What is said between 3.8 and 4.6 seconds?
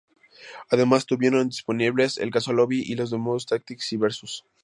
y "Versus".